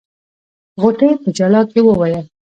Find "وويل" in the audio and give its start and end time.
1.85-2.23